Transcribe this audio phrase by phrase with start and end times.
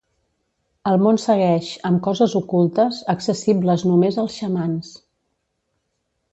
[0.91, 4.93] El món segueix, amb coses ocultes, accessibles només als xamans.